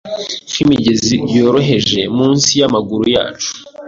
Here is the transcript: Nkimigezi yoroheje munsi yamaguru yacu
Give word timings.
Nkimigezi 0.49 1.15
yoroheje 1.35 1.99
munsi 2.17 2.49
yamaguru 2.59 3.03
yacu 3.15 3.51